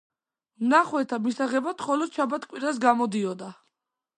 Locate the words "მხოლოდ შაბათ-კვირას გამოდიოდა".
1.83-3.53